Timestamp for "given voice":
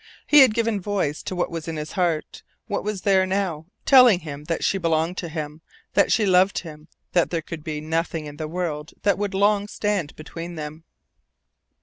0.55-1.21